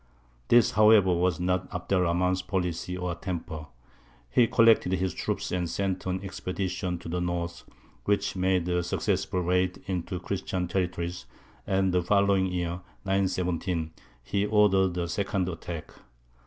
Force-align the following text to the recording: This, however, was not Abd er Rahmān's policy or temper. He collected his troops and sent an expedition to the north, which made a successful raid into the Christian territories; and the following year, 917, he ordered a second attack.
This, 0.47 0.71
however, 0.71 1.13
was 1.13 1.39
not 1.39 1.71
Abd 1.71 1.91
er 1.93 1.99
Rahmān's 2.05 2.41
policy 2.41 2.97
or 2.97 3.13
temper. 3.13 3.67
He 4.31 4.47
collected 4.47 4.93
his 4.93 5.13
troops 5.13 5.51
and 5.51 5.69
sent 5.69 6.07
an 6.07 6.23
expedition 6.23 6.97
to 6.97 7.07
the 7.07 7.21
north, 7.21 7.65
which 8.05 8.35
made 8.35 8.67
a 8.67 8.81
successful 8.81 9.41
raid 9.41 9.83
into 9.85 10.15
the 10.15 10.19
Christian 10.25 10.67
territories; 10.67 11.27
and 11.67 11.93
the 11.93 12.01
following 12.01 12.47
year, 12.47 12.79
917, 13.05 13.91
he 14.23 14.43
ordered 14.43 14.97
a 14.97 15.07
second 15.07 15.47
attack. 15.47 15.93